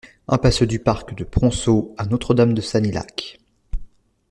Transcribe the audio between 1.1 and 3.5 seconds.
de Prompsault à Notre-Dame-de-Sanilhac